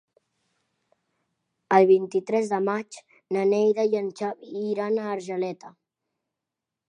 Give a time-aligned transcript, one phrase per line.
[1.77, 2.99] El vint-i-tres de maig
[3.37, 5.73] na Neida i en Xavi iran a Argeleta.